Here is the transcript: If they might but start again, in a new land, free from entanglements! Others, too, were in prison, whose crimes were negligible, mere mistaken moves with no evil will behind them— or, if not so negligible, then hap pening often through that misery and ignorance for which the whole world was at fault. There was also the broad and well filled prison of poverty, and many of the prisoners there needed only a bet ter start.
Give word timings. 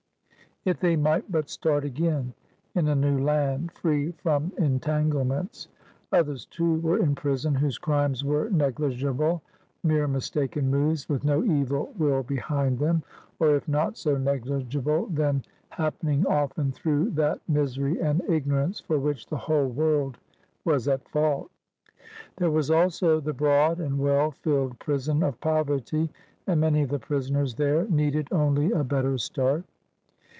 If 0.63 0.79
they 0.79 0.95
might 0.95 1.31
but 1.31 1.49
start 1.49 1.83
again, 1.85 2.35
in 2.75 2.87
a 2.87 2.93
new 2.93 3.17
land, 3.17 3.71
free 3.71 4.11
from 4.11 4.51
entanglements! 4.59 5.67
Others, 6.11 6.45
too, 6.45 6.79
were 6.81 6.99
in 6.99 7.15
prison, 7.15 7.55
whose 7.55 7.79
crimes 7.79 8.23
were 8.23 8.47
negligible, 8.51 9.41
mere 9.83 10.07
mistaken 10.07 10.69
moves 10.69 11.09
with 11.09 11.23
no 11.25 11.43
evil 11.43 11.95
will 11.97 12.21
behind 12.21 12.77
them— 12.77 13.01
or, 13.39 13.55
if 13.55 13.67
not 13.67 13.97
so 13.97 14.17
negligible, 14.19 15.07
then 15.07 15.41
hap 15.69 15.97
pening 15.99 16.27
often 16.27 16.71
through 16.71 17.09
that 17.11 17.39
misery 17.49 17.99
and 17.99 18.21
ignorance 18.29 18.79
for 18.79 18.99
which 18.99 19.25
the 19.25 19.37
whole 19.37 19.67
world 19.69 20.19
was 20.63 20.87
at 20.87 21.09
fault. 21.09 21.49
There 22.37 22.51
was 22.51 22.69
also 22.69 23.19
the 23.19 23.33
broad 23.33 23.79
and 23.79 23.97
well 23.97 24.29
filled 24.29 24.77
prison 24.77 25.23
of 25.23 25.41
poverty, 25.41 26.11
and 26.45 26.61
many 26.61 26.83
of 26.83 26.89
the 26.89 26.99
prisoners 26.99 27.55
there 27.55 27.87
needed 27.87 28.27
only 28.31 28.71
a 28.71 28.83
bet 28.83 29.01
ter 29.05 29.17
start. 29.17 29.63